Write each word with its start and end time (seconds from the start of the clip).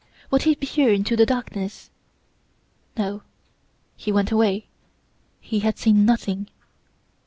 Would 0.31 0.41
he 0.41 0.55
peer 0.55 0.91
into 0.91 1.15
the 1.15 1.27
darkness? 1.27 1.91
No; 2.97 3.21
he 3.95 4.11
went 4.11 4.31
away. 4.31 4.65
He 5.39 5.59
had 5.59 5.77
seen 5.77 6.07
nothing. 6.07 6.49